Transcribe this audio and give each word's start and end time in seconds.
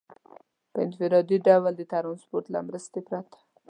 په 0.71 0.77
انفرادي 0.85 1.37
ډول 1.47 1.73
د 1.77 1.81
ټرانسپورټ 1.91 2.45
له 2.53 2.59
مرستې 2.67 2.99
پرته. 3.07 3.37